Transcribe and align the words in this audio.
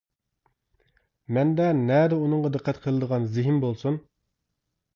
مەندە 1.37 1.67
نەدە 1.83 2.19
ئۇنىڭغا 2.23 2.53
دىققەت 2.57 2.81
قىلىدىغان 2.89 3.31
زېھىن 3.37 3.63
بولسۇن! 3.69 4.05